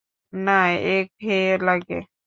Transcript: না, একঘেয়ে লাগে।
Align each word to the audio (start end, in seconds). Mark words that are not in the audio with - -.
না, 0.33 0.53
একঘেয়ে 0.89 1.51
লাগে। 1.59 1.97